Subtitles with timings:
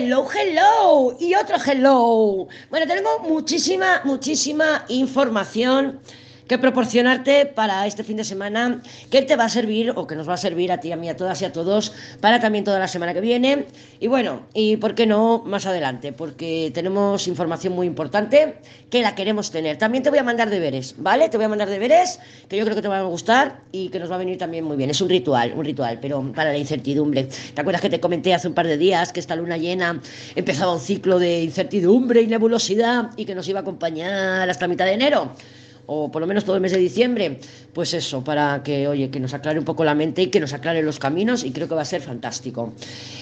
[0.00, 2.46] Hello, hello y otro hello.
[2.70, 6.00] Bueno, tengo muchísima, muchísima información
[6.48, 8.80] que proporcionarte para este fin de semana
[9.10, 11.08] que te va a servir o que nos va a servir a ti, a mí,
[11.08, 13.66] a todas y a todos para también toda la semana que viene.
[14.00, 18.54] Y bueno, y por qué no más adelante, porque tenemos información muy importante
[18.90, 19.76] que la queremos tener.
[19.76, 21.28] También te voy a mandar deberes, ¿vale?
[21.28, 22.18] Te voy a mandar deberes
[22.48, 24.64] que yo creo que te van a gustar y que nos va a venir también
[24.64, 24.88] muy bien.
[24.88, 27.28] Es un ritual, un ritual, pero para la incertidumbre.
[27.54, 30.00] ¿Te acuerdas que te comenté hace un par de días que esta luna llena
[30.34, 34.86] empezaba un ciclo de incertidumbre y nebulosidad y que nos iba a acompañar hasta mitad
[34.86, 35.34] de enero?
[35.90, 37.40] O por lo menos todo el mes de diciembre,
[37.72, 40.52] pues eso, para que, oye, que nos aclare un poco la mente y que nos
[40.52, 42.74] aclare los caminos y creo que va a ser fantástico.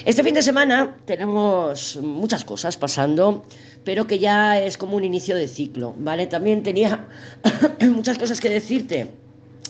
[0.04, 3.44] Este fin de semana tenemos muchas cosas pasando,
[3.84, 6.26] pero que ya es como un inicio de ciclo, ¿vale?
[6.26, 7.06] También tenía
[7.82, 9.10] muchas cosas que decirte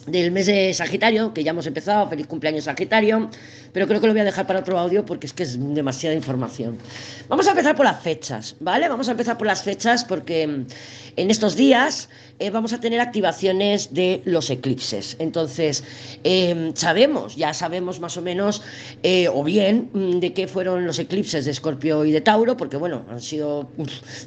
[0.06, 3.28] del mes de Sagitario, que ya hemos empezado, feliz cumpleaños Sagitario,
[3.73, 6.15] pero creo que lo voy a dejar para otro audio porque es que es demasiada
[6.15, 6.79] información.
[7.29, 8.88] Vamos a empezar por las fechas, ¿vale?
[8.88, 10.66] Vamos a empezar por las fechas porque mm,
[11.16, 15.16] en estos días eh, vamos a tener activaciones de los eclipses.
[15.18, 15.82] Entonces,
[16.23, 18.63] em, sabemos, ya sabemos más o menos,
[19.02, 22.76] eh, o bien, mm, de qué fueron los eclipses de Escorpio y de Tauro, porque
[22.76, 23.68] bueno, han sido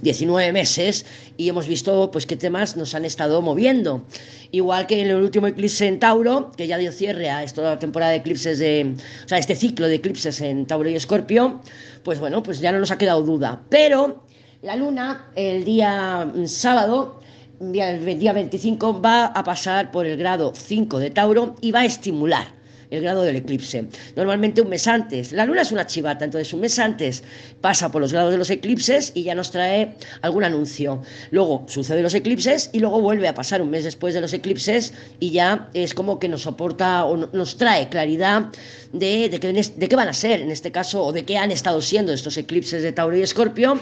[0.01, 1.05] 19 meses
[1.37, 4.03] y hemos visto pues qué temas nos han estado moviendo.
[4.51, 8.11] Igual que en el último eclipse en Tauro, que ya dio cierre a esta temporada
[8.11, 11.61] de eclipses de, o sea, este ciclo de eclipses en Tauro y Escorpio,
[12.03, 13.61] pues bueno, pues ya no nos ha quedado duda.
[13.69, 14.23] Pero
[14.63, 17.21] la luna, el día mm, sábado,
[17.61, 21.85] el día 25, va a pasar por el grado 5 de Tauro y va a
[21.85, 22.58] estimular
[22.91, 23.85] el grado del eclipse.
[24.15, 25.31] Normalmente un mes antes.
[25.31, 27.23] La luna es una chivata, entonces un mes antes
[27.61, 31.01] pasa por los grados de los eclipses y ya nos trae algún anuncio.
[31.31, 34.93] Luego sucede los eclipses y luego vuelve a pasar un mes después de los eclipses
[35.19, 38.47] y ya es como que nos soporta o nos trae claridad
[38.93, 41.81] de, de, de qué van a ser en este caso o de qué han estado
[41.81, 43.79] siendo estos eclipses de Tauro y Escorpio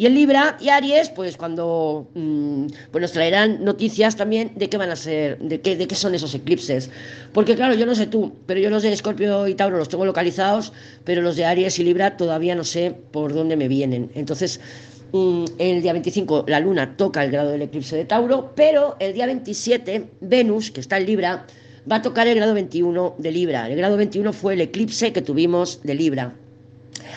[0.00, 4.78] y en Libra y Aries, pues cuando mm, pues nos traerán noticias también de qué
[4.78, 6.88] van a ser, de qué, de qué son esos eclipses.
[7.34, 10.06] Porque claro, yo no sé tú, pero yo los de Escorpio y Tauro los tengo
[10.06, 10.72] localizados,
[11.04, 14.10] pero los de Aries y Libra todavía no sé por dónde me vienen.
[14.14, 14.58] Entonces,
[15.12, 19.12] mm, el día 25 la luna toca el grado del eclipse de Tauro, pero el
[19.12, 21.46] día 27 Venus, que está en Libra,
[21.92, 23.68] va a tocar el grado 21 de Libra.
[23.68, 26.34] El grado 21 fue el eclipse que tuvimos de Libra.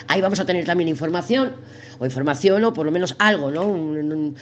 [0.08, 1.52] Ahí vamos a tener también información
[1.98, 4.34] o información o por lo menos algo, ¿no?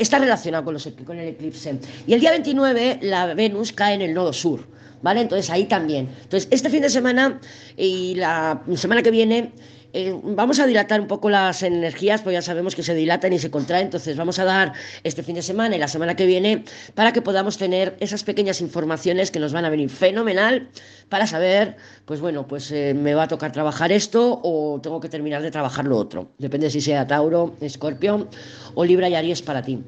[0.00, 1.78] está relacionado con, los, con el eclipse.
[2.06, 4.74] Y el día 29 la Venus cae en el nodo sur.
[5.02, 5.20] ¿Vale?
[5.20, 6.08] Entonces ahí también.
[6.22, 7.38] Entonces, este fin de semana
[7.76, 9.52] y la semana que viene
[9.94, 13.38] eh, vamos a dilatar un poco las energías, pues ya sabemos que se dilatan y
[13.38, 14.72] se contraen, entonces vamos a dar
[15.04, 18.60] este fin de semana y la semana que viene para que podamos tener esas pequeñas
[18.60, 20.68] informaciones que nos van a venir fenomenal
[21.08, 25.08] para saber, pues bueno, pues eh, me va a tocar trabajar esto o tengo que
[25.08, 26.32] terminar de trabajar lo otro.
[26.38, 28.28] Depende si sea Tauro, Escorpio
[28.74, 29.78] o Libra y Aries para ti.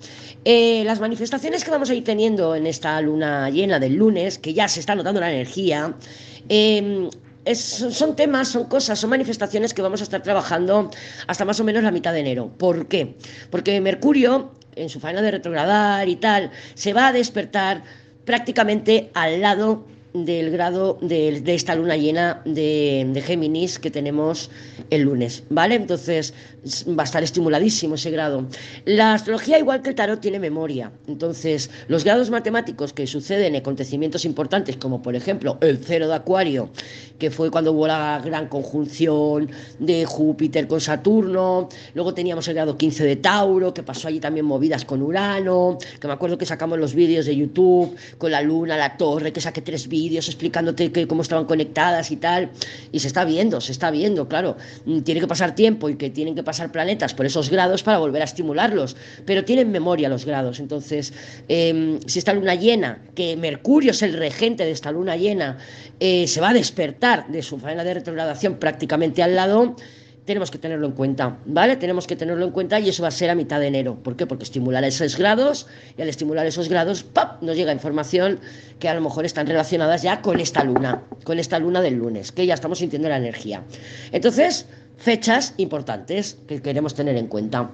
[0.44, 4.54] Eh, las manifestaciones que vamos a ir teniendo en esta luna llena del lunes, que
[4.54, 5.96] ya se está notando la energía,
[7.54, 10.90] son temas, son cosas, son manifestaciones que vamos a estar trabajando
[11.26, 12.50] hasta más o menos la mitad de enero.
[12.58, 13.16] ¿Por qué?
[13.50, 17.84] Porque Mercurio, en su faena de retrogradar y tal, se va a despertar
[18.24, 19.86] prácticamente al lado
[20.24, 24.50] del grado de, esta luna llena de, de, Géminis que tenemos
[24.90, 25.74] el lunes, ¿vale?
[25.74, 26.32] Entonces
[26.98, 28.46] va a estar estimuladísimo ese grado.
[28.84, 30.90] La astrología, igual que el tarot, tiene memoria.
[31.06, 36.14] Entonces, los grados matemáticos que suceden en acontecimientos importantes, como por ejemplo el cero de
[36.14, 36.70] Acuario,
[37.18, 42.76] que fue cuando hubo la gran conjunción de Júpiter con Saturno, luego teníamos el grado
[42.76, 46.78] 15 de Tauro, que pasó allí también movidas con Urano, que me acuerdo que sacamos
[46.78, 51.06] los vídeos de YouTube con la luna, la torre, que saqué tres vídeos explicándote que,
[51.06, 52.50] cómo estaban conectadas y tal,
[52.92, 56.10] y se está viendo, se está viendo, claro, mm, tiene que pasar tiempo y que
[56.10, 60.24] tienen que pasar planetas por esos grados para volver a estimularlos, pero tienen memoria los
[60.24, 61.12] grados, entonces,
[61.48, 65.58] em, si esta luna llena, que Mercurio es el regente de esta luna llena,
[66.00, 69.76] eh, se va a despertar de su faena de retrogradación prácticamente al lado,
[70.26, 71.76] tenemos que tenerlo en cuenta, ¿vale?
[71.76, 73.94] Tenemos que tenerlo en cuenta y eso va a ser a mitad de enero.
[73.94, 74.26] ¿Por qué?
[74.26, 77.40] Porque estimular esos grados y al estimular esos grados, ¡pap!
[77.42, 78.40] nos llega información
[78.80, 82.32] que a lo mejor están relacionadas ya con esta luna, con esta luna del lunes,
[82.32, 83.62] que ya estamos sintiendo la energía.
[84.10, 87.70] Entonces, fechas importantes que queremos tener en cuenta.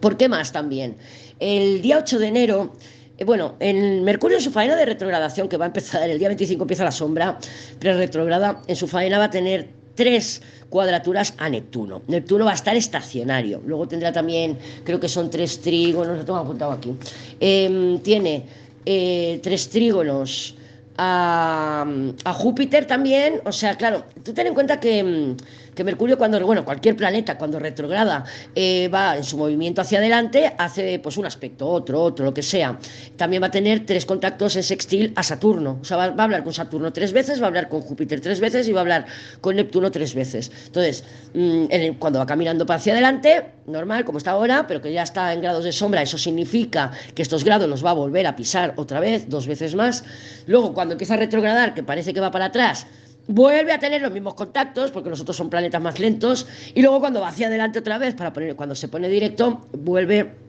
[0.00, 0.96] ¿Por qué más también?
[1.38, 2.72] El día 8 de enero
[3.18, 6.28] eh, bueno, en Mercurio en su faena de retrogradación, que va a empezar, el día
[6.28, 7.38] 25 empieza la sombra,
[7.78, 12.02] pero retrograda, en su faena va a tener tres cuadraturas a Neptuno.
[12.08, 13.62] Neptuno va a estar estacionario.
[13.64, 16.94] Luego tendrá también, creo que son tres trígonos, lo tengo apuntado aquí.
[17.40, 18.44] Em, tiene
[18.84, 20.55] eh, tres trígonos
[20.98, 21.86] a,
[22.34, 23.40] Júpiter también.
[23.44, 25.36] O sea, claro, tú ten en cuenta que,
[25.84, 30.98] Mercurio cuando, bueno, cualquier planeta cuando retrograda eh, va en su movimiento hacia adelante, hace
[30.98, 32.78] pues un aspecto, otro, otro, lo que sea.
[33.16, 35.78] También va a tener tres contactos en sextil a Saturno.
[35.80, 38.40] O sea, va, a hablar con Saturno tres veces, va a hablar con Júpiter tres
[38.40, 39.06] veces y va a hablar
[39.40, 40.50] con Neptuno tres veces.
[40.66, 41.04] Entonces,
[41.34, 45.32] mm, cuando va caminando para hacia adelante, normal, como está ahora, pero que ya está
[45.32, 48.74] en grados de sombra, eso significa que estos grados los va a volver a pisar
[48.76, 50.04] otra vez, dos veces más.
[50.46, 52.86] Luego, cuando empieza a retrogradar, que parece que va para atrás,
[53.28, 57.00] vuelve a tener los mismos contactos, porque los otros son planetas más lentos, y luego
[57.00, 60.45] cuando va hacia adelante otra vez, para poner, cuando se pone directo, vuelve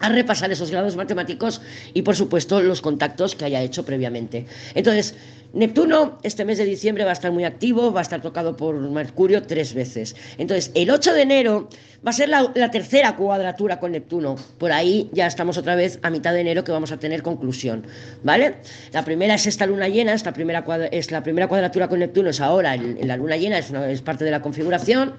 [0.00, 1.60] a repasar esos grados matemáticos
[1.94, 4.46] y por supuesto los contactos que haya hecho previamente.
[4.74, 5.14] Entonces,
[5.54, 8.78] Neptuno este mes de diciembre va a estar muy activo, va a estar tocado por
[8.78, 10.14] Mercurio tres veces.
[10.36, 11.68] Entonces, el 8 de enero
[12.06, 14.36] va a ser la, tercera cuadratura con Neptuno.
[14.58, 17.86] Por ahí ya estamos otra vez a mitad de enero que vamos a tener conclusión.
[18.22, 18.56] ¿Vale?
[18.92, 22.40] La primera es esta luna llena, esta primera es la primera cuadratura con Neptuno, es
[22.40, 25.14] ahora en, la luna llena, es, es parte de la configuración.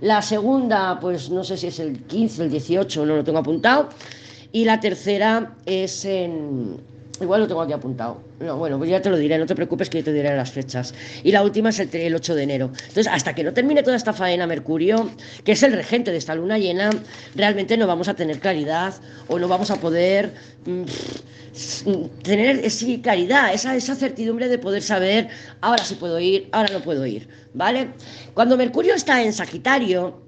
[0.00, 3.88] La segunda, pues no sé si es el 15, el 18, no lo tengo apuntado.
[4.52, 6.80] Y la tercera es en
[7.20, 8.22] Igual lo tengo aquí apuntado.
[8.40, 10.52] No, bueno, pues ya te lo diré, no te preocupes que yo te diré las
[10.52, 10.94] fechas.
[11.24, 12.66] Y la última es el, 8 de enero.
[12.66, 15.10] Entonces, hasta que no termine toda esta faena Mercurio,
[15.44, 16.90] que es el regente de esta luna llena,
[17.34, 18.94] realmente no vamos a tener claridad
[19.26, 20.34] o no vamos a poder
[20.64, 20.82] mm,
[22.22, 25.28] tener sí, claridad, esa, esa certidumbre de poder saber,
[25.60, 27.88] ahora sí puedo ir, ahora no puedo ir, ¿vale?
[28.34, 30.27] Cuando Mercurio está en Sagitario,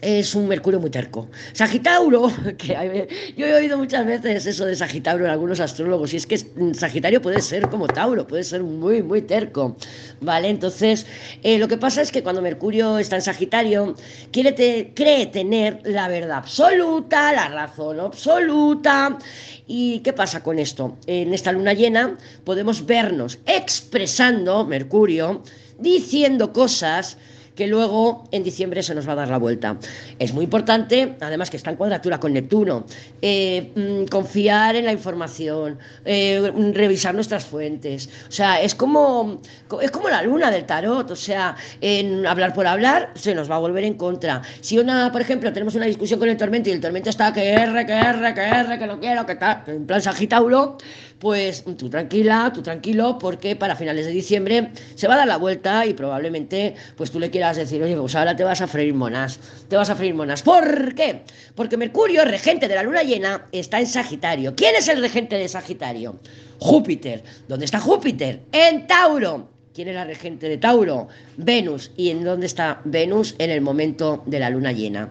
[0.00, 1.28] es un Mercurio muy terco.
[1.52, 6.26] Sagitauro, que yo he oído muchas veces eso de Sagitauro en algunos astrólogos, y es
[6.26, 6.38] que
[6.74, 9.76] Sagitario puede ser como Tauro, puede ser muy, muy terco,
[10.20, 10.48] ¿vale?
[10.48, 11.06] Entonces,
[11.42, 13.94] eh, lo que pasa es que cuando Mercurio está en Sagitario,
[14.32, 19.18] quiere cree tener la verdad absoluta, la razón absoluta.
[19.66, 20.96] ¿Y qué pasa con esto?
[21.06, 25.42] En esta luna llena podemos vernos expresando Mercurio,
[25.78, 27.18] diciendo cosas
[27.56, 29.76] que luego en diciembre se nos va a dar la vuelta.
[30.18, 32.84] Es muy importante, además que está en cuadratura con Neptuno,
[33.22, 38.08] eh, mm, confiar en la información, eh, revisar nuestras fuentes.
[38.28, 39.40] O sea, es como,
[39.80, 43.56] es como la luna del tarot, o sea, en hablar por hablar se nos va
[43.56, 44.42] a volver en contra.
[44.60, 47.52] Si una, por ejemplo, tenemos una discusión con el tormento y el tormento está que
[47.52, 50.76] R, que R, que R, que no quiero, que tal, en plan Sagitauro,
[51.18, 55.38] pues tú tranquila, tú tranquilo, porque para finales de diciembre se va a dar la
[55.38, 58.94] vuelta y probablemente pues tú le quieras decir, oye, pues ahora te vas a freír
[58.94, 60.42] monas, te vas a freír monas.
[60.42, 61.22] ¿Por qué?
[61.54, 64.54] Porque Mercurio, regente de la luna llena, está en Sagitario.
[64.54, 66.18] ¿Quién es el regente de Sagitario?
[66.58, 67.22] Júpiter.
[67.48, 68.42] ¿Dónde está Júpiter?
[68.52, 69.50] En Tauro.
[69.74, 71.08] ¿Quién es la regente de Tauro?
[71.36, 71.90] Venus.
[71.96, 73.34] ¿Y en dónde está Venus?
[73.38, 75.10] En el momento de la luna llena.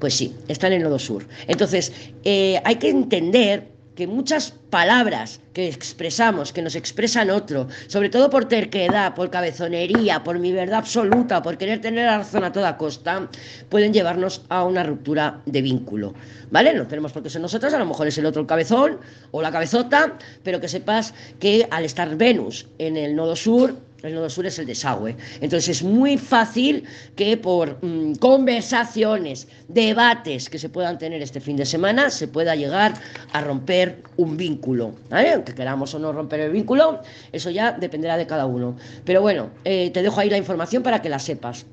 [0.00, 1.24] Pues sí, está en el nodo sur.
[1.46, 1.92] Entonces,
[2.24, 8.30] eh, hay que entender que muchas palabras que expresamos, que nos expresan otro, sobre todo
[8.30, 12.76] por terquedad, por cabezonería, por mi verdad absoluta, por querer tener la razón a toda
[12.76, 13.28] costa,
[13.68, 16.14] pueden llevarnos a una ruptura de vínculo.
[16.50, 16.74] ¿Vale?
[16.74, 18.98] No tenemos por qué ser nosotros, a lo mejor es el otro el cabezón
[19.30, 24.14] o la cabezota, pero que sepas que al estar Venus en el nodo sur, el
[24.14, 25.16] nodo sur es el desagüe.
[25.40, 26.84] Entonces es muy fácil
[27.16, 32.54] que por mm, conversaciones, debates que se puedan tener este fin de semana, se pueda
[32.54, 32.94] llegar
[33.32, 34.94] a romper un vínculo.
[35.08, 35.32] ¿vale?
[35.32, 37.00] Aunque queramos o no romper el vínculo,
[37.32, 38.76] eso ya dependerá de cada uno.
[39.04, 41.66] Pero bueno, eh, te dejo ahí la información para que la sepas.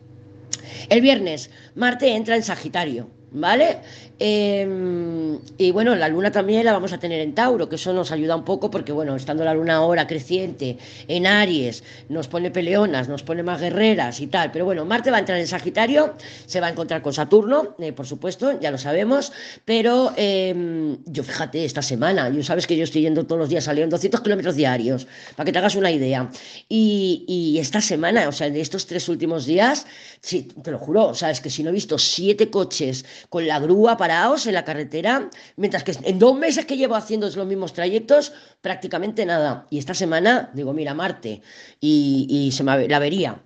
[0.90, 3.10] El viernes, Marte entra en Sagitario.
[3.32, 3.78] ¿Vale?
[4.20, 8.12] Em, y bueno, la luna también la vamos a tener en Tauro, que eso nos
[8.12, 10.78] ayuda un poco porque, bueno, estando la luna ahora creciente
[11.08, 14.52] en Aries, nos pone peleonas, nos pone más guerreras y tal.
[14.52, 16.16] Pero bueno, Marte va a entrar en Sagitario,
[16.46, 19.32] se va a encontrar con Saturno, eh, por supuesto, ya lo sabemos.
[19.64, 23.64] Pero em, yo fíjate, esta semana, yo sabes que yo estoy yendo todos los días,
[23.64, 26.30] saliendo 200 kilómetros diarios, para que te hagas una idea.
[26.68, 29.86] Y, y esta semana, o sea, en estos tres últimos días,
[30.22, 33.60] te lo juro, o sea, es que si no he visto siete coches con la
[33.60, 38.34] grúa en la carretera, mientras que en dos meses que llevo haciendo los mismos trayectos,
[38.62, 39.68] prácticamente nada.
[39.70, 41.42] Y esta semana, digo, mira, Marte,
[41.80, 43.40] y, y se me la vería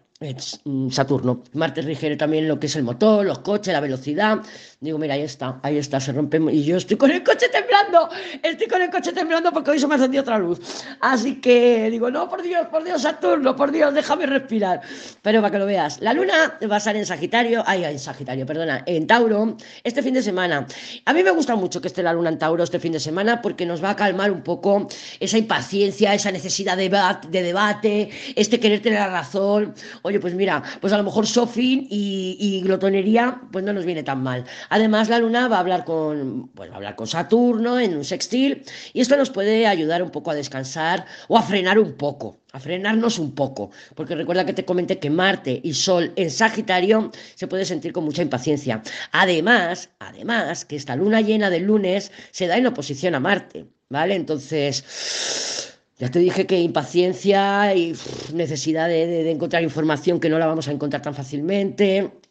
[0.64, 1.44] Mm, Saturno.
[1.54, 4.40] Marte rige también lo que es el motor, los coches, la velocidad.
[4.84, 6.42] Digo, mira, ahí está, ahí está, se rompe.
[6.52, 8.10] Y yo estoy con el coche temblando,
[8.42, 10.60] estoy con el coche temblando porque hoy se me ha encendido otra luz.
[11.00, 14.82] Así que digo, no, por Dios, por Dios, Saturno, por Dios, déjame respirar.
[15.22, 18.46] Pero para que lo veas, la luna va a estar en Sagitario, ay, en Sagitario,
[18.46, 20.68] perdona, en Tauro, este fin de semana.
[21.06, 23.42] A mí me gusta mucho que esté la luna en Tauro este fin de semana
[23.42, 24.90] porque nos va a calmar un poco
[25.22, 26.90] esa impaciencia, esa necesidad de,
[27.30, 29.76] de debate, este querer tener la razón.
[30.02, 34.04] Oye, pues mira, pues a lo mejor shopping y, y glotonería, pues no nos viene
[34.04, 34.44] tan mal.
[34.74, 38.04] Además, la luna va a hablar con, bueno, va a hablar con Saturno en un
[38.04, 42.40] sextil y esto nos puede ayudar un poco a descansar o a frenar un poco,
[42.54, 47.12] a frenarnos un poco, porque recuerda que te comenté que Marte y Sol en Sagitario
[47.36, 48.82] se puede sentir con mucha impaciencia.
[49.12, 54.16] Además, además que esta luna llena del lunes se da en oposición a Marte, ¿vale?
[54.16, 57.96] Entonces, ya te dije que impaciencia y
[58.34, 62.23] necesidad de, de encontrar información que no la vamos a encontrar tan fácilmente.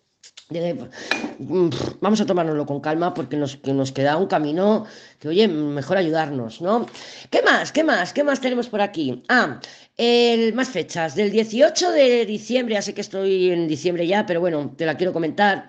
[1.38, 4.86] Mm, vamos a tomárnoslo con calma porque nos, que nos queda un camino
[5.18, 6.86] que, oye, mejor ayudarnos, ¿no?
[7.30, 7.72] ¿Qué más?
[7.72, 8.12] ¿Qué más?
[8.12, 9.22] ¿Qué más tenemos por aquí?
[9.28, 9.60] Ah,
[9.96, 11.14] el, más fechas.
[11.14, 14.96] Del 18 de diciembre, ya sé que estoy en diciembre ya, pero bueno, te la
[14.96, 15.68] quiero comentar.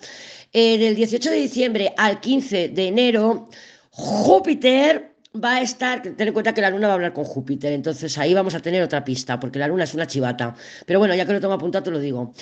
[0.51, 3.49] Eh, del 18 de diciembre al 15 de enero,
[3.89, 7.73] Júpiter va a estar, ten en cuenta que la luna va a hablar con Júpiter,
[7.73, 10.55] entonces ahí vamos a tener otra pista, porque la luna es una chivata.
[10.85, 12.33] Pero bueno, ya que lo tengo apuntado, te lo digo.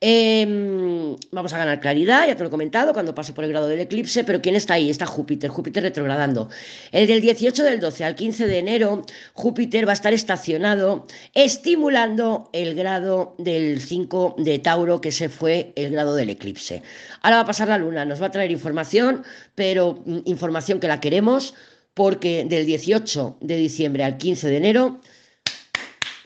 [0.00, 3.68] Em, vamos a ganar claridad, ya te lo he comentado, cuando pase por el grado
[3.68, 4.88] del eclipse, pero ¿quién está ahí?
[4.88, 6.48] Está Júpiter, Júpiter retrogradando.
[6.90, 12.48] El del 18 del 12 al 15 de enero, Júpiter va a estar estacionado, estimulando
[12.54, 16.82] el grado del 5 de Tauro, que se fue el grado del eclipse.
[17.20, 19.22] Ahora va a pasar la luna, nos va a traer información,
[19.54, 21.54] pero mm, información que la queremos
[21.98, 25.00] porque del 18 de diciembre al 15 de enero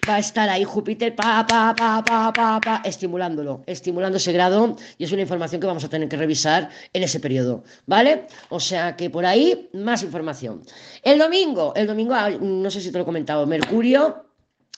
[0.06, 4.76] va a estar ahí Júpiter pa, pa, pa, pa, pa, pa, estimulándolo, estimulando ese grado
[4.98, 8.26] y es una información que vamos a tener que revisar en ese periodo, ¿vale?
[8.50, 10.60] O sea que por ahí más información.
[11.02, 14.26] El domingo, el domingo, no sé si te lo he comentado, Mercurio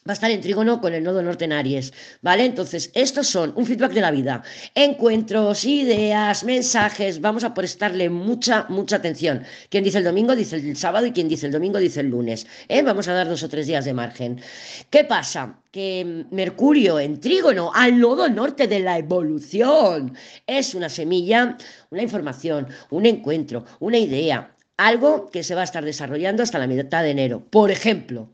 [0.06, 2.44] va a estar en trígono con el nodo norte en Aries, ¿vale?
[2.44, 4.42] Entonces, estos son un feedback de la vida,
[4.74, 9.44] encuentros, ideas, mensajes, vamos a prestarle mucha, mucha atención.
[9.70, 12.46] Quien dice el domingo dice el sábado y quien dice el domingo dice el lunes,
[12.68, 12.82] ¿eh?
[12.82, 14.42] Vamos a dar dos o tres días de margen.
[14.90, 15.58] ¿Qué pasa?
[15.70, 20.14] Que Mercurio en trígono al nodo norte de la evolución
[20.46, 21.56] es una semilla,
[21.88, 26.66] una información, un encuentro, una idea, algo que se va a estar desarrollando hasta la
[26.66, 27.42] mitad de enero.
[27.48, 28.28] Por ejemplo,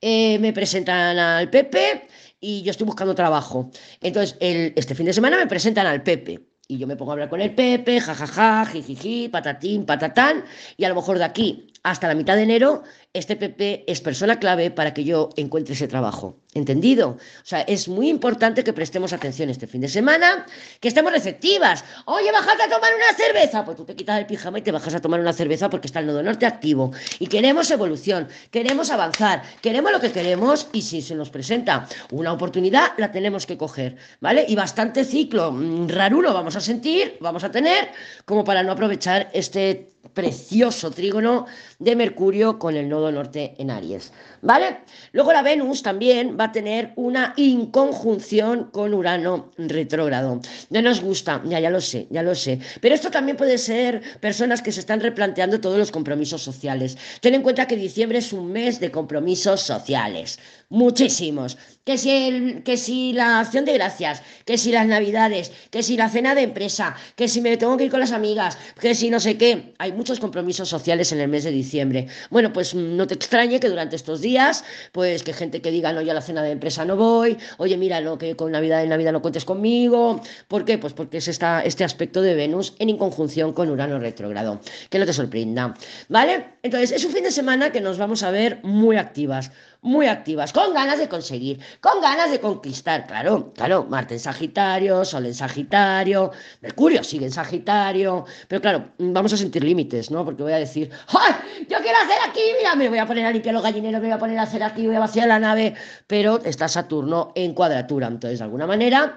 [0.00, 2.06] eh, me presentan al Pepe
[2.40, 3.70] y yo estoy buscando trabajo.
[4.00, 6.48] Entonces, este fin de semana me presentan al Pepe.
[6.66, 10.44] Y yo me pongo a hablar con el Pepe, jajaja, jijiji, patatín, patatán,
[10.78, 12.82] y a lo mejor de aquí hasta la mitad de enero,
[13.14, 16.36] este PP es persona clave para que yo encuentre ese trabajo.
[16.52, 17.10] ¿Entendido?
[17.10, 20.46] O sea, es muy importante que prestemos atención este fin de semana,
[20.80, 21.84] que estemos receptivas.
[22.06, 23.64] Oye, bájate a tomar una cerveza.
[23.64, 26.00] Pues tú te quitas el pijama y te bajas a tomar una cerveza porque está
[26.00, 26.92] el nodo norte activo.
[27.20, 32.32] Y queremos evolución, queremos avanzar, queremos lo que queremos y si se nos presenta una
[32.32, 33.96] oportunidad, la tenemos que coger.
[34.20, 34.44] ¿Vale?
[34.48, 37.90] Y bastante ciclo mm, rarulo vamos a sentir, vamos a tener,
[38.24, 41.46] como para no aprovechar este precioso trígono
[41.78, 44.12] de Mercurio con el nodo norte en Aries.
[44.42, 44.78] ¿Vale?
[45.12, 50.40] Luego la Venus también va a tener una inconjunción con Urano retrógrado.
[50.70, 52.58] No nos gusta, ya, ya lo sé, ya lo sé.
[52.80, 56.96] Pero esto también puede ser personas que se están replanteando todos los compromisos sociales.
[57.20, 60.38] Ten en cuenta que diciembre es un mes de compromisos sociales.
[60.70, 61.56] Muchísimos.
[61.84, 65.98] Que si, el, que si la acción de gracias, que si las navidades, que si
[65.98, 69.10] la cena de empresa, que si me tengo que ir con las amigas, que si
[69.10, 69.74] no sé qué.
[69.78, 72.08] Hay muchos compromisos sociales en el mes de diciembre.
[72.30, 76.00] Bueno, pues no te extrañe que durante estos días pues que gente que diga, no,
[76.00, 78.90] ya a la cena de empresa no voy, oye, mira, no, que con Navidad en
[78.90, 80.20] Navidad no cuentes conmigo.
[80.48, 80.78] ¿Por qué?
[80.78, 84.60] Pues porque es esta, este aspecto de Venus en inconjunción con Urano retrógrado.
[84.90, 85.74] Que no te sorprenda,
[86.08, 86.46] ¿vale?
[86.62, 89.50] Entonces, es un fin de semana que nos vamos a ver muy activas
[89.84, 95.04] muy activas, con ganas de conseguir, con ganas de conquistar, claro, claro, Marte en Sagitario,
[95.04, 96.32] Sol en Sagitario,
[96.62, 100.24] Mercurio sigue en Sagitario, pero claro, vamos a sentir límites, ¿no?
[100.24, 101.34] Porque voy a decir, ¡ay!
[101.68, 104.18] Yo quiero hacer aquí, mira, voy a poner a limpiar los gallineros, me voy a
[104.18, 105.74] poner a hacer aquí, voy a vaciar la nave,
[106.06, 109.16] pero está Saturno en cuadratura, entonces de alguna manera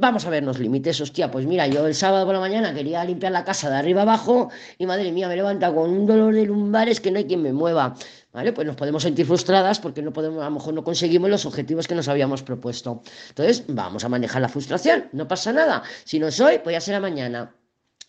[0.00, 3.32] Vamos a vernos límites, hostia, pues mira, yo el sábado por la mañana quería limpiar
[3.32, 4.48] la casa de arriba abajo
[4.78, 7.52] y madre mía, me levanta con un dolor de lumbares que no hay quien me
[7.52, 7.96] mueva.
[8.32, 8.52] ¿Vale?
[8.52, 11.88] Pues nos podemos sentir frustradas porque no podemos, a lo mejor no conseguimos los objetivos
[11.88, 13.02] que nos habíamos propuesto.
[13.30, 15.82] Entonces, vamos a manejar la frustración, no pasa nada.
[16.04, 17.57] Si no es hoy, pues ya será mañana.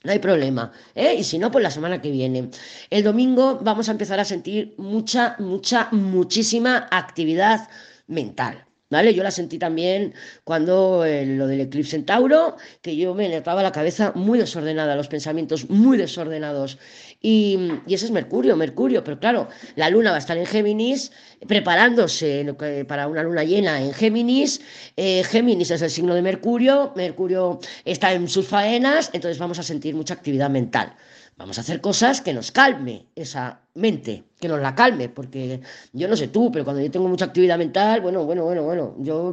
[0.03, 0.71] No hay problema.
[0.95, 1.15] ¿eh?
[1.15, 2.49] Y si no, pues la semana que viene.
[2.89, 7.69] El domingo vamos a empezar a sentir mucha, mucha, muchísima actividad
[8.07, 8.68] mental.
[8.89, 9.13] ¿Vale?
[9.13, 13.61] Yo la sentí también cuando eh, lo del eclipse en Tauro, que yo me notaba
[13.61, 16.79] la cabeza muy desordenada, los pensamientos muy desordenados.
[17.21, 19.03] Y, y, ese es Mercurio, Mercurio.
[19.03, 21.11] Pero claro, la luna va a estar en Géminis,
[21.47, 22.55] preparándose
[22.87, 24.59] para una luna llena en Géminis.
[24.97, 29.63] Eh, Géminis es el signo de Mercurio, Mercurio está en sus faenas, entonces vamos a
[29.63, 30.95] sentir mucha actividad mental.
[31.39, 35.61] Vamos a hacer cosas que nos calme esa mente, que nos la calme, porque
[35.93, 38.93] yo no sé tú, pero cuando yo tengo mucha actividad mental, bueno, bueno, bueno, bueno,
[38.99, 39.31] yo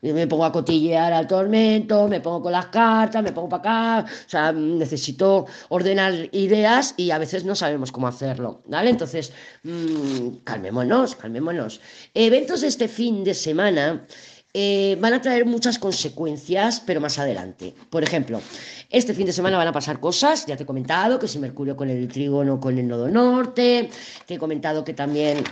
[0.00, 4.10] me pongo a cotillear al tormento, me pongo con las cartas, me pongo para acá,
[4.10, 8.88] o sea, necesito ordenar ideas y a veces no sabemos cómo hacerlo, ¿vale?
[8.88, 9.30] Entonces,
[9.62, 11.82] mmm, calmémonos, calmémonos.
[12.14, 14.06] Eventos de este fin de semana.
[14.54, 17.74] Eh, van a traer muchas consecuencias, pero más adelante.
[17.88, 18.42] Por ejemplo,
[18.90, 21.74] este fin de semana van a pasar cosas, ya te he comentado que si Mercurio
[21.74, 23.88] con el trígono con el nodo norte,
[24.26, 25.42] te he comentado que también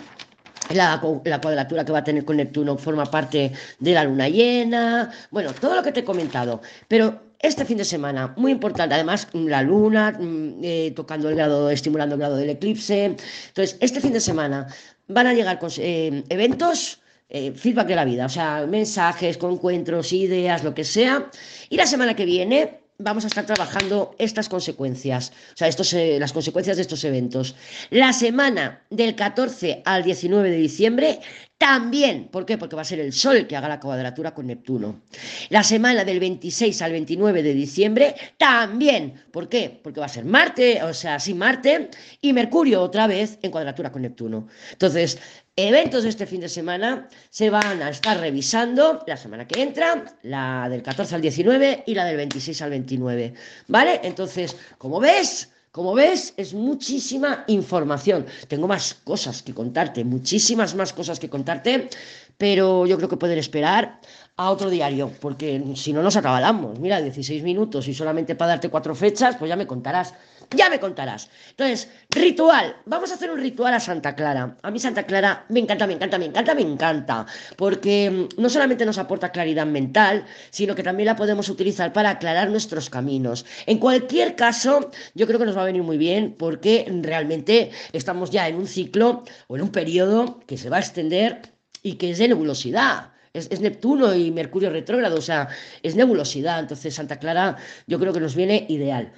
[0.74, 5.54] la, cuadratura que va a tener con Neptuno forma parte de la luna llena, bueno,
[5.54, 9.62] todo lo que te he comentado, pero este fin de semana, muy importante, además la
[9.62, 14.20] luna mm, eh, tocando el grado, estimulando el grado del eclipse, entonces este fin de
[14.20, 14.66] semana
[15.08, 17.00] van a llegar eh, eventos
[17.30, 21.30] eh, feedback de la vida, o sea, mensajes, encuentros, ideas, lo que sea.
[21.68, 26.18] Y la semana que viene vamos a estar trabajando estas consecuencias, o sea, estos, eh,
[26.20, 27.54] las consecuencias de estos eventos.
[27.90, 31.20] La semana del 14 al 19 de diciembre
[31.60, 32.56] también, ¿por qué?
[32.56, 35.02] Porque va a ser el Sol que haga la cuadratura con Neptuno.
[35.50, 39.78] La semana del 26 al 29 de diciembre también, ¿por qué?
[39.82, 41.90] Porque va a ser Marte, o sea, sí Marte,
[42.22, 44.48] y Mercurio otra vez en cuadratura con Neptuno.
[44.72, 45.18] Entonces,
[45.54, 50.16] eventos de este fin de semana se van a estar revisando la semana que entra,
[50.22, 53.34] la del 14 al 19 y la del 26 al 29,
[53.68, 54.00] ¿vale?
[54.02, 58.26] Entonces, como ves, como ves, es muchísima información.
[58.48, 61.88] Tengo más cosas que contarte, muchísimas más cosas que contarte,
[62.36, 64.00] pero yo creo que pueden esperar
[64.36, 66.78] a otro diario, porque si no nos acabamos.
[66.80, 70.14] Mira, 16 minutos y solamente para darte cuatro fechas, pues ya me contarás.
[70.56, 71.30] Ya me contarás.
[71.50, 72.76] Entonces, ritual.
[72.84, 74.56] Vamos a hacer un ritual a Santa Clara.
[74.62, 77.26] A mí Santa Clara me encanta, me encanta, me encanta, me encanta.
[77.56, 82.10] Porque mm, no solamente nos aporta claridad mental, sino que también la podemos utilizar para
[82.10, 83.46] aclarar nuestros caminos.
[83.66, 88.30] En cualquier caso, yo creo que nos va a venir muy bien porque realmente estamos
[88.30, 91.42] ya en un ciclo o en un periodo que se va a extender
[91.84, 93.12] y que es de nebulosidad.
[93.32, 95.48] Es, es, Neptuno y Mercurio retrógrado, o sea,
[95.84, 96.58] es nebulosidad.
[96.58, 99.12] Entonces, Santa Clara yo creo que nos viene ideal.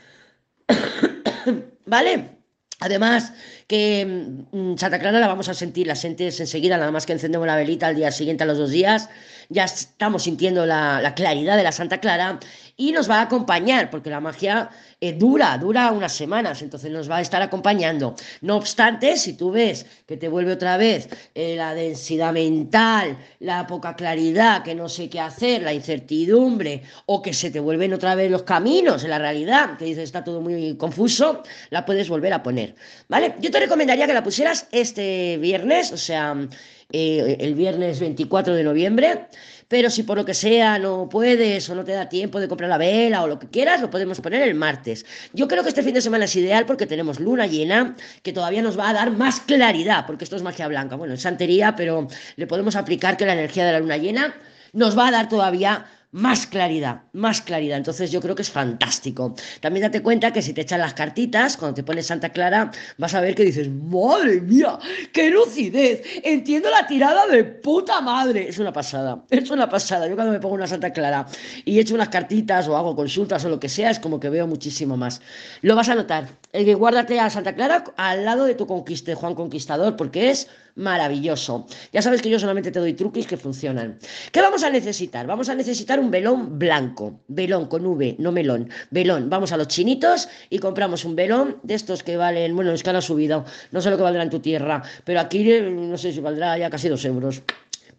[1.87, 2.37] ¿Vale?
[2.80, 3.32] Además,
[3.66, 7.47] que mm, Santa Clara la vamos a sentir, la sientes enseguida, nada más que encendemos
[7.47, 9.09] la velita al día siguiente, a los dos días,
[9.49, 12.38] ya estamos sintiendo la, la claridad de la Santa Clara
[12.76, 17.11] y nos va a acompañar, porque la magia eh, dura, dura unas semanas, entonces nos
[17.11, 18.14] va a estar acompañando.
[18.40, 23.66] No obstante, si tú ves que te vuelve otra vez eh, la densidad mental, la
[23.66, 28.14] poca claridad, que no sé qué hacer, la incertidumbre, o que se te vuelven otra
[28.14, 32.33] vez los caminos en la realidad, que dices está todo muy confuso, la puedes volver
[32.33, 32.75] a poner,
[33.09, 33.35] ¿vale?
[33.52, 36.36] Te recomendaría que la pusieras este viernes, o sea,
[36.90, 39.26] eh, el viernes 24 de noviembre,
[39.68, 42.68] pero si por lo que sea no puedes o no te da tiempo de comprar
[42.68, 45.06] la vela o lo que quieras, lo podemos poner el martes.
[45.32, 48.62] Yo creo que este fin de semana es ideal porque tenemos luna llena que todavía
[48.62, 50.96] nos va a dar más claridad, porque esto es magia blanca.
[50.96, 54.34] Bueno, es santería, pero le podemos aplicar que la energía de la luna llena
[54.72, 57.79] nos va a dar todavía más claridad, más claridad.
[57.79, 59.35] Entonces yo creo que es fantástico.
[59.61, 63.14] También date cuenta que si te echan las cartitas, cuando te pones Santa Clara, vas
[63.14, 64.79] a ver que dices, madre mía,
[65.12, 68.48] qué lucidez, entiendo la tirada de puta madre.
[68.48, 70.07] Es una pasada, es una pasada.
[70.07, 71.27] Yo cuando me pongo una Santa Clara
[71.64, 74.46] y echo unas cartitas o hago consultas o lo que sea, es como que veo
[74.46, 75.22] muchísimo más.
[75.62, 76.29] Lo vas a notar.
[76.53, 80.48] El que guárdate a Santa Clara al lado de tu conquiste, Juan Conquistador, porque es
[80.74, 81.66] maravilloso.
[81.92, 83.98] Ya sabes que yo solamente te doy truquis que funcionan.
[84.30, 85.26] ¿Qué vamos a necesitar?
[85.26, 89.28] Vamos a necesitar un velón blanco, velón con V, no melón, velón.
[89.30, 92.90] Vamos a los chinitos y compramos un velón de estos que valen, bueno, es que
[92.90, 96.20] han subido, no sé lo que valdrá en tu tierra, pero aquí no sé si
[96.20, 97.42] valdrá ya casi dos euros.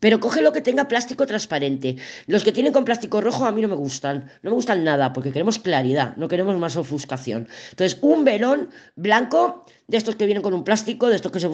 [0.04, 1.96] Pero coge lo que tenga plástico transparente.
[2.28, 4.30] Los que tienen con plástico rojo a mí no me gustan.
[4.42, 7.48] No me gustan nada porque queremos claridad, no queremos más ofuscación.
[7.70, 11.48] Entonces, un velón blanco de estos que vienen con un plástico, de estos que se,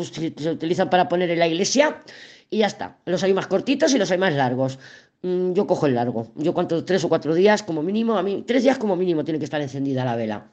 [0.49, 2.01] utilizan para poner en la iglesia
[2.49, 2.97] y ya está.
[3.05, 4.79] Los hay más cortitos y los hay más largos.
[5.21, 6.31] Mm, yo cojo el largo.
[6.33, 9.37] Yo cuánto, tres o cuatro días como mínimo, a mí, tres días como mínimo tiene
[9.37, 10.47] que estar encendida la vela.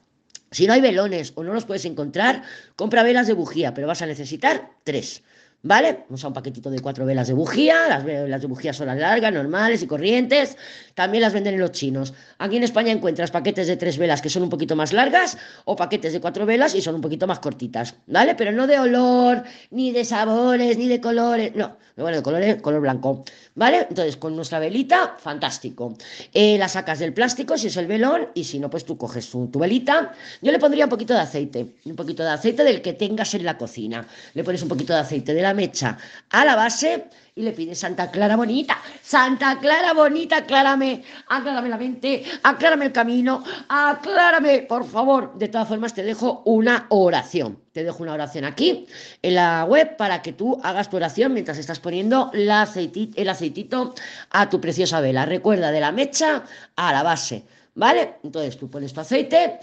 [0.51, 2.43] Si no hay velones o no los puedes encontrar,
[2.75, 5.23] compra velas de bujía, pero vas a necesitar tres.
[5.63, 6.05] ¿Vale?
[6.07, 7.87] Vamos a un paquetito de cuatro velas de bujía.
[7.89, 10.55] Las velas de bujía son las largas, normales y corrientes.
[10.93, 12.13] También las venden en los chinos.
[12.37, 15.75] Aquí en España encuentras paquetes de tres velas que son un poquito más largas o
[15.75, 17.95] paquetes de cuatro velas y son un poquito más cortitas.
[18.05, 18.35] ¿Vale?
[18.35, 21.53] Pero no de olor, ni de sabores, ni de colores.
[21.55, 23.25] No, bueno, de color, color blanco.
[23.57, 23.87] ¿Vale?
[23.89, 25.95] Entonces, con nuestra velita, fantástico.
[26.31, 29.31] Eh, la sacas del plástico si es el velón y si no, pues tú coges
[29.31, 30.13] tu, tu velita.
[30.43, 31.73] Yo le pondría un poquito de aceite.
[31.85, 34.07] Un poquito de aceite del que tengas en la cocina.
[34.35, 35.97] Le pones un poquito de aceite de la mecha
[36.29, 37.05] a la base
[37.37, 42.91] y le pides Santa Clara bonita, Santa Clara bonita, aclárame, aclárame la mente, aclárame el
[42.91, 45.37] camino, aclárame, por favor.
[45.37, 47.59] De todas formas, te dejo una oración.
[47.71, 48.87] Te dejo una oración aquí
[49.21, 53.93] en la web para que tú hagas tu oración mientras estás poniendo el aceitito
[54.31, 55.25] a tu preciosa vela.
[55.25, 56.43] Recuerda, de la mecha
[56.75, 57.43] a la base,
[57.75, 58.15] ¿vale?
[58.23, 59.59] Entonces tú pones tu aceite,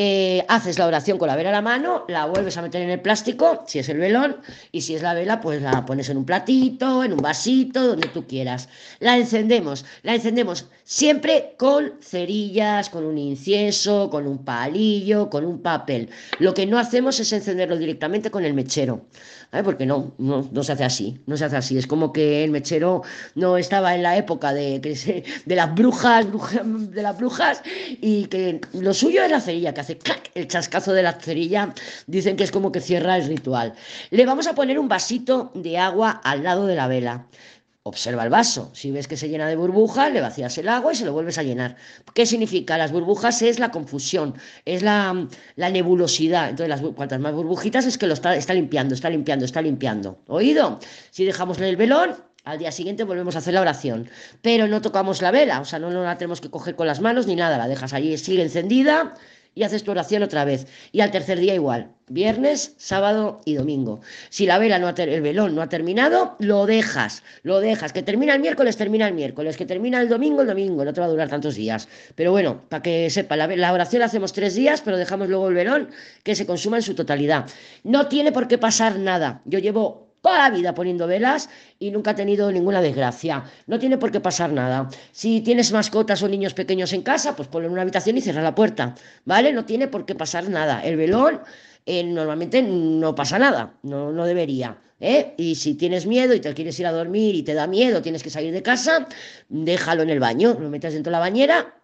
[0.00, 2.90] eh, haces la oración con la vela a la mano, la vuelves a meter en
[2.90, 4.36] el plástico, si es el velón,
[4.70, 8.06] y si es la vela, pues la pones en un platito, en un vasito, donde
[8.06, 8.68] tú quieras.
[9.00, 15.62] La encendemos, la encendemos siempre con cerillas, con un incienso, con un palillo, con un
[15.62, 16.10] papel.
[16.38, 19.04] Lo que no hacemos es encenderlo directamente con el mechero.
[19.64, 21.78] Porque no, no, se hace así, no se hace así.
[21.78, 23.02] Es como que el mechero
[23.34, 26.26] no estaba en la época de, de las brujas,
[26.62, 27.62] de las brujas,
[28.00, 29.98] y que lo suyo es la cerilla, que hace
[30.34, 31.74] el chascazo de la cerilla,
[32.06, 33.74] dicen que es como que cierra el ritual.
[34.10, 37.26] Le vamos a poner un vasito de agua al lado de la vela.
[37.84, 38.70] Observa el vaso.
[38.74, 41.38] Si ves que se llena de burbujas, le vacías el agua y se lo vuelves
[41.38, 41.76] a llenar.
[42.12, 42.76] ¿Qué significa?
[42.76, 44.34] Las burbujas es la confusión,
[44.66, 46.50] es la, nebulosidad.
[46.50, 50.18] Entonces, las, cuantas más burbujitas es que lo está, está limpiando, está limpiando, está limpiando.
[50.26, 50.80] ¿Oído?
[51.10, 54.10] Si dejamos el velón, al día siguiente volvemos a hacer la oración,
[54.42, 57.00] pero no tocamos la vela, o sea, no, no la tenemos que coger con las
[57.00, 59.14] manos ni nada, la dejas allí, sigue encendida
[59.54, 60.66] y haces tu oración otra vez.
[60.92, 64.00] Y al tercer día igual, viernes, sábado y domingo.
[64.30, 67.92] Si la vela no ha el velón no ha terminado, lo dejas, lo dejas.
[67.92, 69.56] Que termina el miércoles, termina el miércoles.
[69.56, 70.84] Que termina el domingo, el domingo.
[70.84, 71.88] No te va a durar tantos días.
[72.14, 75.48] Pero bueno, para que sepa, la, la oración la hacemos tres días, pero dejamos luego
[75.48, 75.90] el velón
[76.22, 77.46] que se consuma en su totalidad.
[77.84, 79.42] No tiene por qué pasar nada.
[79.44, 83.44] Yo llevo toda la vida poniendo velas y nunca ha tenido ninguna desgracia.
[83.66, 84.88] No tiene por qué pasar nada.
[85.12, 88.42] Si tienes mascotas o niños pequeños en casa, pues ponlo en una habitación y cierra
[88.42, 89.52] la puerta, ¿vale?
[89.52, 90.82] No tiene por qué pasar nada.
[90.82, 91.40] El velón
[91.86, 94.78] eh, normalmente no pasa nada, no, no debería.
[95.00, 95.34] ¿Eh?
[95.36, 98.22] Y si tienes miedo y te quieres ir a dormir y te da miedo, tienes
[98.22, 99.06] que salir de casa,
[99.48, 101.77] déjalo en el baño, lo metes dentro de la bañera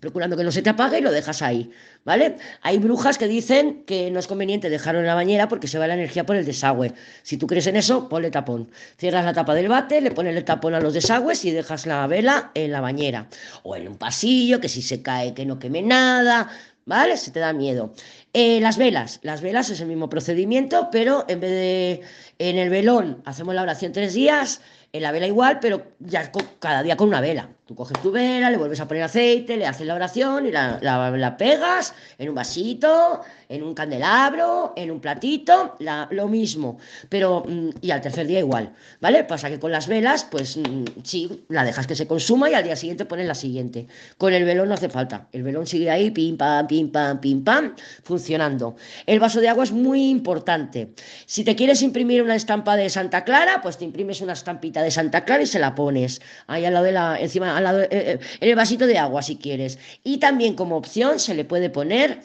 [0.00, 1.70] procurando que no se te apague y lo dejas ahí,
[2.04, 2.36] ¿vale?
[2.62, 5.86] Hay brujas que dicen que no es conveniente dejarlo en la bañera porque se va
[5.86, 6.92] la energía por el desagüe.
[7.22, 8.70] Si tú crees en eso, ponle tapón.
[8.96, 12.06] Cierras la tapa del bate, le pones el tapón a los desagües y dejas la
[12.06, 13.28] vela en la bañera.
[13.64, 16.48] O en un pasillo, que si se cae que no queme nada,
[16.86, 17.16] ¿vale?
[17.16, 17.92] Se te da miedo.
[18.32, 22.02] Eh, las velas, las velas es el mismo procedimiento, pero en vez de
[22.38, 24.60] en el velón hacemos la oración tres días,
[24.92, 26.30] en la vela igual, pero ya
[26.60, 27.50] cada día con una vela.
[27.68, 30.78] Tú coges tu vela, le vuelves a poner aceite, le haces la oración y la,
[30.80, 35.76] la, pegas en un vasito, en un candelabro, en un platito,
[36.08, 36.78] lo mismo.
[37.10, 39.22] Pero, mm, y al tercer día igual, ¿vale?
[39.24, 42.64] Pasa que con las velas, pues mm, sí, la dejas que se consuma y al
[42.64, 43.86] día siguiente pones la siguiente.
[44.16, 45.28] Con el velón no hace falta.
[45.32, 48.76] El velón sigue ahí, pim, pam, pim, pam, pim, pam, funcionando.
[49.04, 50.94] El vaso de agua es muy importante.
[51.26, 54.90] Si te quieres imprimir una estampa de Santa Clara, pues te imprimes una estampita de
[54.90, 58.48] Santa Clara y se la pones ahí al lado de la, encima eh, eh, en
[58.48, 59.78] el vasito de agua si quieres.
[60.04, 62.20] Y también como opción se le puede poner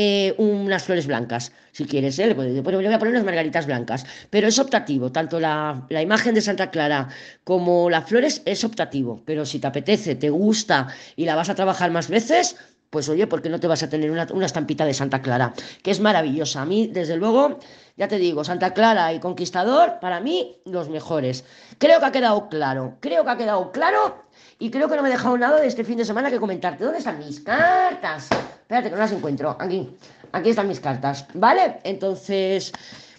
[0.00, 4.58] eh, unas flores blancas, si quieres, le, voy a poner unas margaritas blancas, pero es
[4.60, 7.08] optativo, tanto la, imagen de Santa Clara
[7.42, 11.56] como las flores es optativo, pero si te apetece, te gusta y la vas a
[11.56, 12.54] trabajar más veces,
[12.90, 15.52] pues oye, ¿por qué no te vas a tener una, una estampita de Santa Clara?
[15.82, 16.62] Que es maravillosa.
[16.62, 17.58] A mí, desde luego,
[17.96, 21.44] ya te digo, Santa Clara y Conquistador, para mí, los mejores.
[21.78, 24.24] Creo que ha quedado claro, creo que ha quedado claro
[24.58, 26.84] y creo que no me he dejado nada de este fin de semana que comentarte.
[26.84, 28.28] ¿Dónde están mis cartas?
[28.62, 29.56] Espérate, que no las encuentro.
[29.58, 29.90] Aquí,
[30.32, 31.78] aquí están mis cartas, ¿vale?
[31.84, 32.72] Entonces...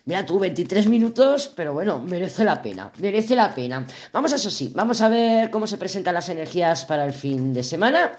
[0.05, 3.86] Mira tú, 23 minutos, pero bueno, merece la pena, merece la pena.
[4.12, 7.53] Vamos a eso sí, vamos a ver cómo se presentan las energías para el fin
[7.53, 8.17] de semana.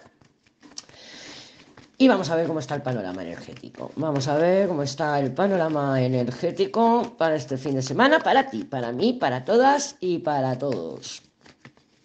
[2.00, 3.92] Y vamos a ver cómo está el panorama energético.
[3.96, 8.64] Vamos a ver cómo está el panorama energético para este fin de semana, para ti,
[8.64, 11.20] para mí, para todas y para todos.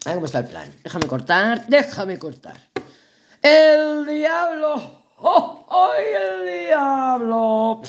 [0.03, 0.69] A ver cómo está el plan.
[0.83, 2.57] Déjame cortar, déjame cortar.
[3.41, 5.05] El diablo.
[5.19, 7.81] ¡Oh, oh el diablo!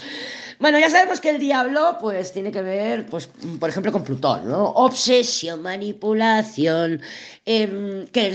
[0.60, 4.48] Bueno, ya sabemos que el diablo, pues, tiene que ver, pues, por ejemplo, con Plutón,
[4.48, 4.70] ¿no?
[4.70, 7.02] Obsesión, manipulación,
[7.48, 8.32] eh, que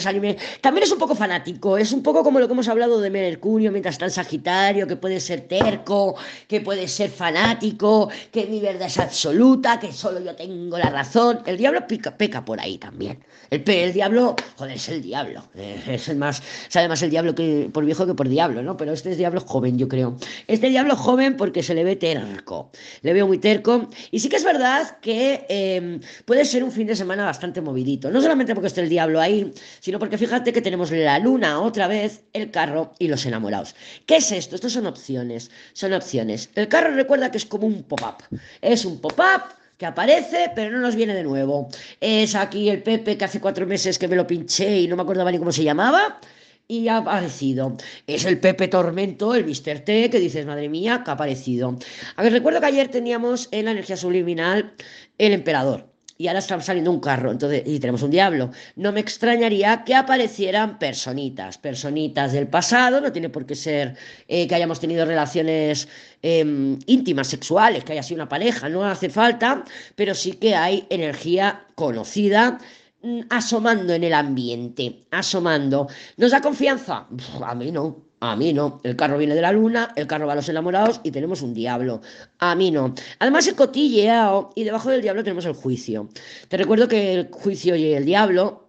[0.62, 3.70] También es un poco fanático, es un poco como lo que hemos hablado de Mercurio
[3.70, 6.16] mientras está en Sagitario, que puede ser terco,
[6.48, 11.42] que puede ser fanático, que mi verdad es absoluta, que solo yo tengo la razón.
[11.46, 13.20] El diablo peca por ahí también.
[13.50, 15.44] El, el diablo, joder, es el diablo.
[15.56, 18.78] Eh, es el más, sabe más el diablo que por viejo que por diablo, ¿no?
[18.78, 20.16] Pero este es diablo joven, yo creo.
[20.48, 22.72] Este diablo joven porque se le ve terco.
[23.02, 23.90] Le veo muy terco.
[24.10, 28.10] Y sí que es verdad que em, puede ser un fin de semana bastante movidito.
[28.10, 31.88] No solamente porque esté el diablo ahí, sino porque fíjate que tenemos la luna otra
[31.88, 33.76] vez, el carro y los enamorados.
[34.06, 34.56] ¿Qué es esto?
[34.56, 35.52] Estos son opciones.
[35.74, 36.50] Son opciones.
[36.56, 38.24] El carro recuerda que es como un pop-up.
[38.62, 41.70] Es un pop-up que aparece, pero no nos viene de nuevo.
[42.00, 45.02] Es aquí el Pepe que hace cuatro meses que me lo pinché y no me
[45.02, 46.20] acordaba ni cómo se llamaba
[46.68, 47.76] y ha aparecido.
[48.08, 49.80] Es el Pepe Tormento, el Mr.
[49.80, 51.78] T, que dices, madre mía, que ha aparecido.
[52.16, 54.74] A ver, recuerdo que ayer teníamos en la energía subliminal
[55.18, 55.91] el emperador
[56.22, 58.52] y ahora está saliendo un carro, entonces, y tenemos un diablo.
[58.76, 64.48] No me extrañaría que aparecieran personitas, personitas del pasado, no tiene por qué ser eh,
[64.48, 65.88] que hayamos tenido relaciones
[66.22, 69.64] em, íntimas, sexuales, que haya sido una pareja, no hace falta,
[69.96, 72.60] pero sí que hay energía conocida
[73.02, 75.88] mm, asomando en el ambiente, asomando.
[76.18, 77.08] ¿Nos da confianza?
[77.44, 78.11] a mí no.
[78.24, 78.80] A mí no.
[78.84, 81.56] El carro viene de la luna, el carro va a los enamorados y tenemos un
[81.56, 82.02] diablo.
[82.38, 82.94] A mí no.
[83.18, 86.08] Además, el cotilleado y debajo del diablo tenemos el juicio.
[86.48, 88.61] Te recuerdo que el juicio y el diablo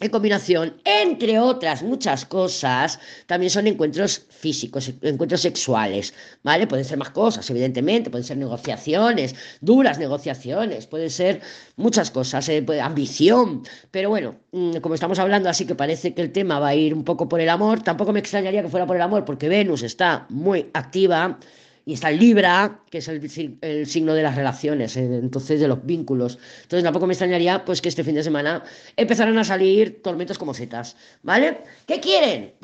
[0.00, 6.66] en combinación, entre otras muchas cosas, también son encuentros físicos, encuentros sexuales, ¿vale?
[6.66, 11.42] Pueden ser más cosas, evidentemente, pueden ser negociaciones, duras negociaciones, pueden ser
[11.76, 16.32] muchas cosas, eh, ambición, pero bueno, mm, como estamos hablando, así que parece que el
[16.32, 18.96] tema va a ir un poco por el amor, tampoco me extrañaría que fuera por
[18.96, 21.38] el amor, porque Venus está muy activa,
[21.84, 25.84] y está el Libra, que es el, signo de las relaciones, eh, entonces de los
[25.84, 26.38] vínculos.
[26.62, 28.62] Entonces tampoco me extrañaría pues que este fin de semana
[28.96, 31.58] empezaran a salir tormentos como setas, ¿vale?
[31.86, 32.54] ¿Qué quieren?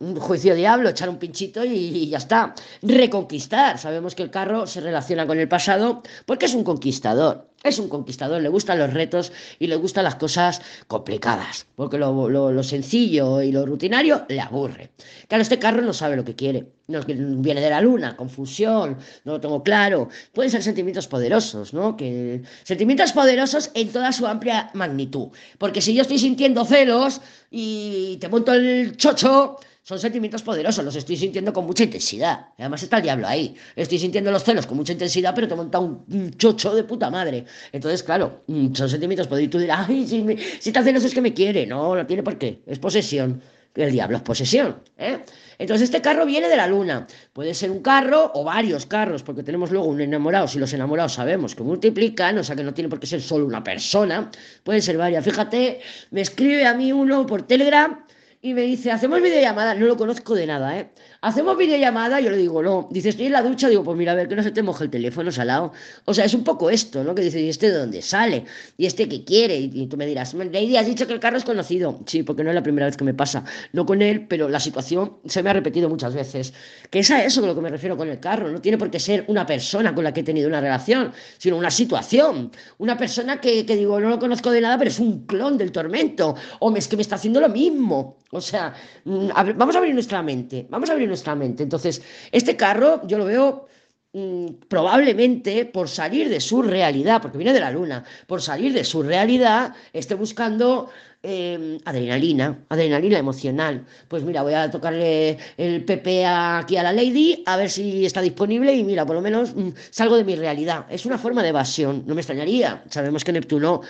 [0.00, 2.54] Un juicio diablo, echar un pinchito y, ya está.
[2.82, 3.78] Reconquistar.
[3.78, 7.48] Sabemos que el carro se relaciona con el pasado porque es un conquistador.
[7.62, 12.62] Es un conquistador, le gustan los retos y le gustan las cosas complicadas, porque lo,
[12.62, 14.90] sencillo y lo rutinario le aburre.
[15.28, 19.32] Claro, este carro no sabe lo que quiere, no, viene de la luna, confusión, no
[19.32, 20.10] lo tengo claro.
[20.34, 21.96] Pueden ser sentimientos poderosos, ¿no?
[21.96, 28.18] Que, sentimientos poderosos en toda su amplia magnitud, porque si yo estoy sintiendo celos y
[28.18, 32.46] te monto el chocho, son sentimientos poderosos, los estoy sintiendo con mucha intensidad.
[32.56, 33.54] Además está el diablo ahí.
[33.76, 37.44] Estoy sintiendo los celos con mucha intensidad, pero te monta un, chocho de puta madre.
[37.70, 39.46] Entonces, claro, mm, son sentimientos poderosos.
[39.46, 41.66] Y tú dirás, ay, si, me, si está celoso es que me quiere.
[41.66, 42.62] No, no tiene por qué.
[42.64, 43.42] Es posesión.
[43.74, 44.80] El diablo es posesión.
[44.96, 45.18] ¿eh?
[45.58, 47.06] Entonces, este carro viene de la luna.
[47.34, 50.48] Puede ser un carro o varios carros, porque tenemos luego un enamorado.
[50.48, 53.44] Si los enamorados sabemos que multiplican, o sea que no tiene por qué ser solo
[53.44, 54.30] una persona,
[54.62, 55.22] pueden ser varias.
[55.22, 58.02] Fíjate, me escribe a mí uno por Telegram
[58.44, 60.90] y me dice, hacemos videollamada, no lo conozco de nada, ¿eh?
[61.22, 62.88] Hacemos videollamada, yo le digo, no.
[62.90, 64.84] Dice, estoy en la ducha, digo, pues mira, a ver, que no se te moje
[64.84, 65.72] el teléfono salado.
[66.04, 67.14] O sea, es un poco esto, ¿no?
[67.14, 68.44] Que dice, ¿y este de dónde sale?
[68.76, 69.56] ¿Y este qué quiere?
[69.56, 72.00] Y, tú me dirás, Lady, has dicho que el carro es conocido.
[72.04, 73.44] Sí, porque no es la primera vez que me pasa.
[73.72, 76.52] No con él, pero la situación se me ha repetido muchas veces.
[76.90, 78.50] Que es a eso con lo que me refiero con el carro.
[78.50, 81.56] No tiene por qué ser una persona con la que he tenido una relación, sino
[81.56, 82.52] una situación.
[82.76, 85.72] Una persona que, que digo, no lo conozco de nada, pero es un clon del
[85.72, 86.34] tormento.
[86.60, 88.18] O es que me está haciendo lo mismo.
[88.34, 90.66] O sea, mm, vamos a abrir nuestra mente.
[90.68, 91.62] Vamos a abrir nuestra mente.
[91.62, 93.68] Entonces, este carro yo lo veo
[94.12, 98.82] mm, probablemente por salir de su realidad, porque viene de la luna, por salir de
[98.84, 100.90] su realidad, esté buscando
[101.22, 103.86] em, adrenalina, adrenalina emocional.
[104.08, 108.20] Pues mira, voy a tocarle el PP aquí a la Lady, a ver si está
[108.20, 110.86] disponible y mira, por lo menos mm, salgo de mi realidad.
[110.90, 112.82] Es una forma de evasión, no me extrañaría.
[112.90, 113.82] Sabemos que Neptuno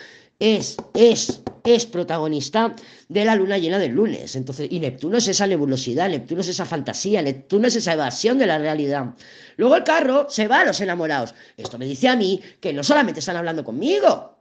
[0.45, 2.77] es, es, es protagonista
[3.09, 4.37] de la luna llena del lunes.
[4.37, 8.47] Entonces, y Neptuno es esa nebulosidad, Neptuno es esa fantasía, Neptuno es esa evasión de
[8.47, 9.15] la realidad.
[9.57, 11.35] Luego el carro se va a los enamorados.
[11.57, 14.34] Esto me dice a mí que no solamente están hablando conmigo,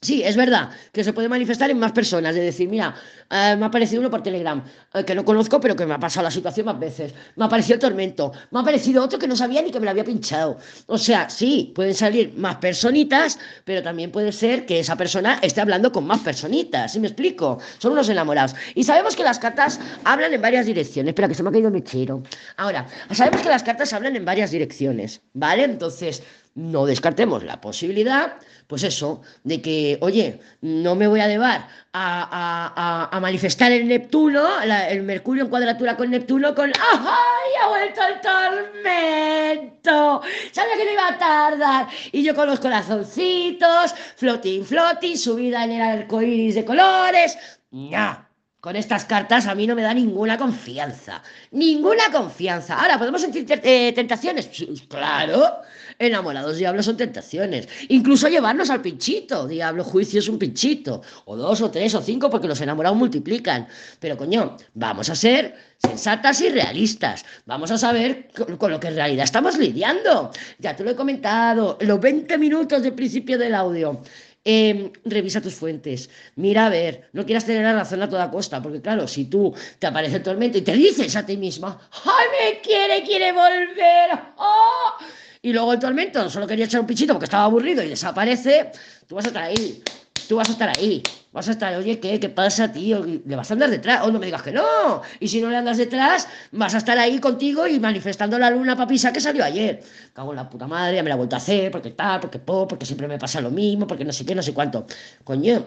[0.00, 2.94] Sí, es verdad que se puede manifestar en más personas, de decir, mira,
[3.30, 4.62] eh, me ha aparecido uno por Telegram,
[4.94, 7.46] eh, que no conozco, pero que me ha pasado la situación más veces, me ha
[7.48, 10.58] aparecido tormento, me ha aparecido otro que no sabía ni que me lo había pinchado.
[10.86, 15.62] O sea, sí, pueden salir más personitas, pero también puede ser que esa persona esté
[15.62, 17.58] hablando con más personitas, ¿sí me explico?
[17.78, 18.54] Son unos enamorados.
[18.76, 21.72] Y sabemos que las cartas hablan en varias direcciones, espera, que se me ha caído
[21.72, 22.22] mi chiro.
[22.56, 25.64] Ahora, sabemos que las cartas hablan en varias direcciones, ¿vale?
[25.64, 26.22] Entonces,
[26.58, 28.34] no descartemos la posibilidad,
[28.66, 35.02] pues eso, de que, oye, no me voy a llevar a, manifestar el Neptuno, el
[35.02, 37.52] Mercurio en cuadratura con Neptuno, con ¡ay!
[37.62, 40.22] ¡Ha vuelto el tormento!
[40.52, 41.88] Sabía que no iba a tardar.
[42.10, 47.38] Y yo con los corazoncitos, flotín, flotín, subida en el arco iris de colores.
[47.70, 48.27] ¡No!
[48.60, 51.22] Con estas cartas a mí no me da ninguna confianza.
[51.52, 52.80] Ninguna confianza.
[52.80, 54.50] Ahora, ¿podemos sentir eh, tentaciones?
[54.88, 55.58] Claro.
[55.96, 57.68] Enamorados diablos son tentaciones.
[57.88, 59.46] Incluso llevarnos al pinchito.
[59.46, 61.02] Diablo juicio es un pinchito.
[61.26, 63.68] O dos, o tres, o cinco, porque los enamorados multiplican.
[64.00, 67.24] Pero coño, vamos a ser sensatas y realistas.
[67.46, 70.32] Vamos a saber con, lo que en realidad estamos lidiando.
[70.58, 71.78] Ya te lo he comentado.
[71.80, 74.02] Los 20 minutos del principio del audio.
[74.44, 78.62] Em, revisa tus fuentes, mira a ver, no quieras tener la razón a toda costa,
[78.62, 82.26] porque claro, si tú te aparece el tormento y te dices a ti misma, ¡ay,
[82.32, 84.10] me quiere, quiere volver!
[84.38, 84.94] ¡Oh!
[85.42, 88.70] y luego el tormento solo quería echar un pichito porque estaba aburrido y desaparece,
[89.06, 89.82] tú vas a ahí,
[90.28, 93.04] tú vas a estar ahí, vas a estar, oye, ¿qué, qué pasa, tío?
[93.04, 94.02] ¿Le vas a andar detrás?
[94.06, 95.02] O no me digas que no.
[95.18, 98.76] Y si no le andas detrás, vas a estar ahí contigo y manifestando la luna
[98.76, 99.82] papisa que salió ayer.
[100.12, 102.38] Cago en la puta madre, ya me la he vuelto a hacer, porque tal, porque
[102.38, 104.86] po, porque siempre me pasa lo mismo, porque no sé qué, no sé cuánto.
[105.24, 105.64] Coño.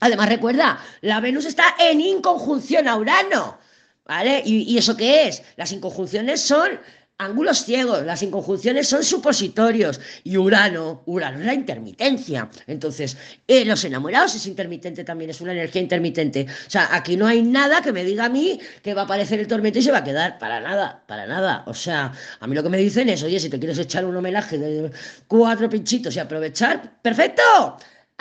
[0.00, 3.58] Además, recuerda, la Venus está en inconjunción a Urano.
[4.06, 4.42] ¿Vale?
[4.44, 5.42] ¿Y, ¿Y eso qué es?
[5.56, 6.80] Las inconjunciones son
[7.20, 12.48] ángulos ciegos, las inconjunciones son supositorios y Urano, Urano es la intermitencia.
[12.66, 16.46] Entonces, eh, los enamorados es intermitente también, es una energía intermitente.
[16.66, 19.38] O sea, aquí no hay nada que me diga a mí que va a aparecer
[19.38, 20.38] el tormento y se va a quedar.
[20.38, 21.62] Para nada, para nada.
[21.66, 24.16] O sea, a mí lo que me dicen es, oye, si te quieres echar un
[24.16, 24.90] homenaje de
[25.28, 27.42] cuatro pinchitos y aprovechar, perfecto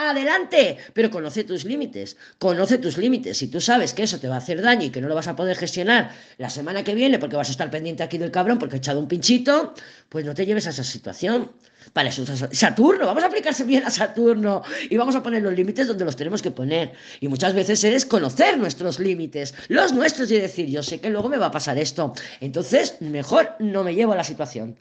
[0.08, 3.38] adelante, pero conoce tus límites, conoce tus límites.
[3.38, 5.28] Si tú sabes que eso te va a hacer daño y que no lo vas
[5.28, 8.60] a poder gestionar la semana que viene porque vas a estar pendiente aquí del cabrón
[8.60, 9.74] porque he echado un pinchito,
[10.08, 11.52] pues no te lleves a esa situación.
[11.94, 15.88] Para eso Saturno, vamos a aplicarse bien a Saturno y vamos a poner los límites
[15.88, 16.94] donde los tenemos que poner.
[17.20, 21.30] Y muchas veces es conocer nuestros límites, los nuestros y decir, yo sé que luego
[21.30, 24.78] me va a pasar esto, entonces mejor no me llevo a la situación.